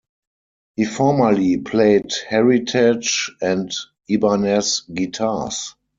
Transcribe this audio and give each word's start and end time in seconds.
He 0.77 0.85
formerly 0.85 1.57
played 1.59 2.11
Heritage 2.27 3.29
and 3.39 3.71
Ibanez 4.07 4.79
guitars. 4.91 5.75